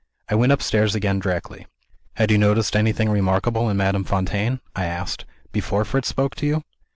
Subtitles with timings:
[0.27, 1.67] I went upstairs again directly."
[2.15, 6.63] "Had you noticed anything remarkable in Madame Fontaine," I asked, "before Fritz spoke to you?"